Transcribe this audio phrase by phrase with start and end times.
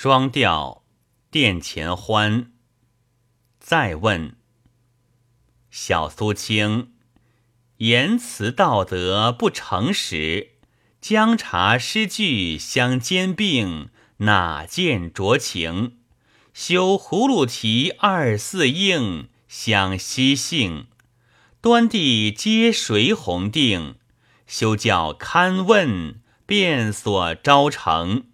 [0.00, 0.84] 双调
[1.28, 2.52] 殿前欢。
[3.58, 4.36] 再问
[5.72, 6.92] 小苏清，
[7.78, 10.50] 言辞道德不诚实，
[11.00, 13.88] 将茶诗句相兼并，
[14.18, 15.96] 哪见酌情？
[16.54, 20.86] 修葫芦提二四应，相惜性。
[21.60, 23.96] 端地皆谁红定？
[24.46, 28.27] 休教堪问，便所招成。